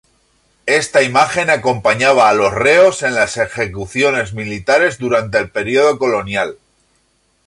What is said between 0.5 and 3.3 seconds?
Esta imagen acompañaba a los reos en